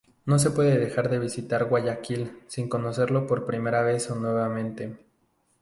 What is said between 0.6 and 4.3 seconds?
dejar de visitar Guayaquil sin conocerlo por primera vez o